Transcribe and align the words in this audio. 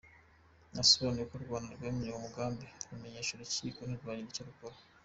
Yasobanuye 0.77 1.25
ko 1.29 1.35
u 1.37 1.43
Rwanda 1.45 1.69
rwamenye 1.77 2.09
uwo 2.11 2.21
mugambi 2.25 2.65
rumenyesha 2.89 3.31
urukiko 3.33 3.79
ntirwagira 3.83 4.29
icyo 4.31 4.43
rukora. 4.49 4.77